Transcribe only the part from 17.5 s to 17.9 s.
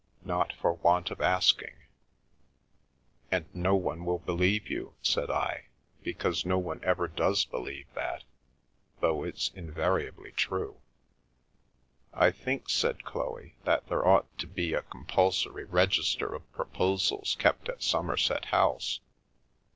at